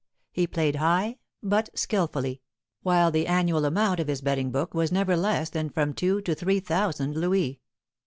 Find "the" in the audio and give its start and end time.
3.11-3.27